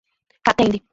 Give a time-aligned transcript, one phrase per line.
[0.43, 0.83] Catende